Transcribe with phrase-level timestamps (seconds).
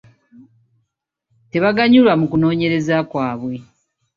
[1.51, 3.55] Tebaaganyulwa mu kunoonyereza kwabwe.